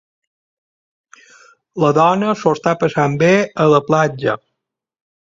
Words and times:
La 1.83 1.91
dona 1.97 2.31
s'ho 2.39 2.53
està 2.57 2.73
passant 2.85 3.17
bé 3.25 3.29
a 3.65 3.69
la 3.75 3.83
platja. 3.91 4.35